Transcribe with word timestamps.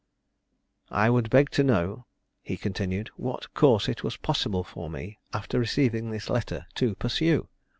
"I 0.89 1.11
would 1.11 1.29
beg 1.29 1.51
to 1.51 1.63
know 1.63 2.07
(he 2.41 2.57
continued) 2.57 3.09
what 3.17 3.53
course 3.53 3.87
it 3.87 4.03
was 4.03 4.17
possible 4.17 4.63
for 4.63 4.89
me, 4.89 5.19
after 5.31 5.59
receiving 5.59 6.09
this 6.09 6.27
letter, 6.27 6.65
to 6.73 6.95
pursue? 6.95 7.47